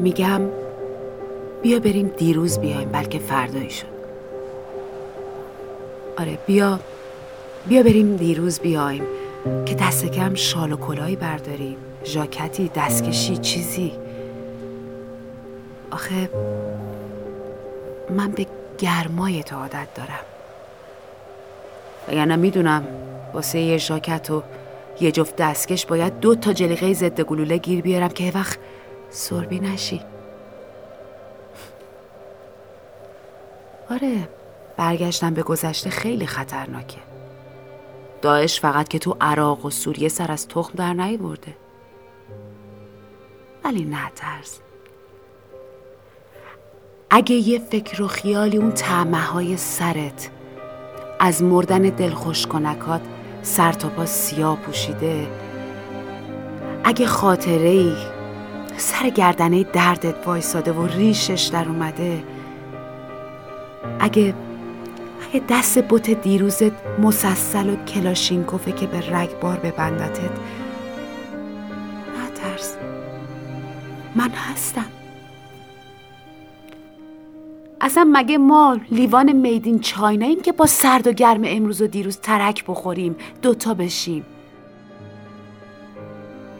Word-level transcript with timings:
میگم 0.00 0.40
بیا 1.62 1.78
بریم 1.78 2.08
دیروز 2.16 2.58
بیایم 2.58 2.88
بلکه 2.88 3.18
فردایی 3.18 3.70
شد. 3.70 3.86
آره 6.18 6.38
بیا 6.46 6.80
بیا 7.68 7.82
بریم 7.82 8.16
دیروز 8.16 8.60
بیایم 8.60 9.02
که 9.66 9.74
دست 9.74 10.06
کم 10.06 10.34
شال 10.34 10.72
و 10.72 10.76
کلاهی 10.76 11.16
برداریم 11.16 11.76
ژاکتی 12.04 12.70
دستکشی 12.74 13.36
چیزی. 13.36 13.92
آخه 15.90 16.30
من 18.10 18.30
به 18.30 18.46
گرمای 18.78 19.42
تو 19.42 19.56
عادت 19.56 19.94
دارم. 19.94 20.24
وگرنه 22.08 22.36
می‌دونم 22.36 22.84
واسه 23.34 23.58
یه 23.58 23.78
ژاکت 23.78 24.30
و 24.30 24.42
یه 25.00 25.12
جفت 25.12 25.36
دستکش 25.36 25.86
باید 25.86 26.20
دو 26.20 26.34
تا 26.34 26.52
جلیقه 26.52 26.92
ضد 26.92 27.20
گلوله 27.20 27.58
گیر 27.58 27.80
بیارم 27.80 28.08
که 28.08 28.32
وقت 28.34 28.58
سربی 29.10 29.60
نشی. 29.60 30.00
آره 33.90 34.28
برگشتن 34.76 35.34
به 35.34 35.42
گذشته 35.42 35.90
خیلی 35.90 36.26
خطرناکه. 36.26 36.98
داعش 38.22 38.60
فقط 38.60 38.88
که 38.88 38.98
تو 38.98 39.16
عراق 39.20 39.64
و 39.64 39.70
سوریه 39.70 40.08
سر 40.08 40.32
از 40.32 40.48
تخم 40.48 40.72
در 40.76 41.16
برده 41.16 41.56
ولی 43.64 43.84
نه 43.84 44.10
ترس 44.16 44.60
اگه 47.10 47.34
یه 47.34 47.58
فکر 47.58 48.02
و 48.02 48.08
خیالی 48.08 48.56
اون 48.56 48.72
تعمه 48.72 49.20
های 49.20 49.56
سرت 49.56 50.30
از 51.20 51.42
مردن 51.42 51.82
دلخوش 51.82 52.46
کنکات 52.46 53.00
سر 53.46 53.72
تا 53.72 53.88
پا 53.88 54.06
سیاه 54.06 54.56
پوشیده. 54.56 55.26
اگه 56.84 57.06
خاطره 57.06 57.68
ای 57.68 57.96
سر 58.76 59.10
گردنه 59.10 59.62
دردت 59.62 60.26
وایساده 60.26 60.72
و 60.72 60.86
ریشش 60.86 61.50
در 61.52 61.68
اومده 61.68 62.22
اگه 64.00 64.34
اگه 65.28 65.42
دست 65.48 65.84
بوت 65.84 66.10
دیروزت 66.10 66.72
مسسل 66.98 67.70
و 67.70 67.84
کلاشینکوفه 67.84 68.72
که 68.72 68.86
به 68.86 69.16
رگبار 69.16 69.56
ببندتت 69.56 70.30
نترس. 72.18 72.76
من 74.14 74.30
هستم. 74.30 74.86
اصلا 77.86 78.08
مگه 78.12 78.38
ما 78.38 78.78
لیوان 78.90 79.32
میدین 79.32 79.80
چایناییم 79.80 80.40
که 80.40 80.52
با 80.52 80.66
سرد 80.66 81.06
و 81.06 81.12
گرم 81.12 81.40
امروز 81.44 81.82
و 81.82 81.86
دیروز 81.86 82.18
ترک 82.18 82.64
بخوریم 82.68 83.16
دوتا 83.42 83.74
بشیم؟ 83.74 84.24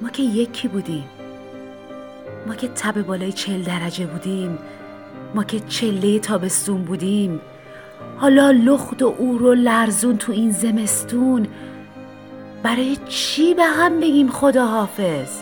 ما 0.03 0.09
که 0.09 0.23
یکی 0.23 0.69
بودیم. 0.69 1.05
ما 2.47 2.55
که 2.55 2.69
تب 2.69 3.03
بالای 3.03 3.33
چل 3.33 3.63
درجه 3.63 4.07
بودیم. 4.07 4.59
ما 5.35 5.45
که 5.45 5.61
چله 5.61 6.19
تابستون 6.19 6.83
بودیم. 6.83 7.41
حالا 8.17 8.51
لخت 8.51 9.03
و 9.03 9.15
اور 9.19 9.43
و 9.43 9.55
لرزون 9.55 10.17
تو 10.17 10.33
این 10.33 10.51
زمستون. 10.51 11.47
برای 12.63 12.97
چی 13.09 13.55
به 13.55 13.65
هم 13.65 14.01
بگیم 14.01 14.29
خدا 14.29 14.67
حافظ 14.67 15.41